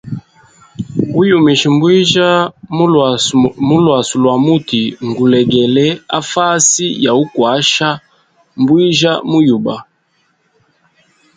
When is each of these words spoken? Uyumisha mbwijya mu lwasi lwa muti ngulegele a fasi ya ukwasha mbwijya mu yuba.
Uyumisha 1.21 1.67
mbwijya 1.75 2.27
mu 3.71 3.77
lwasi 3.83 4.15
lwa 4.21 4.35
muti 4.45 4.81
ngulegele 5.07 5.85
a 6.19 6.21
fasi 6.31 6.85
ya 7.05 7.11
ukwasha 7.23 7.89
mbwijya 8.61 9.11
mu 9.29 9.39
yuba. 9.47 9.75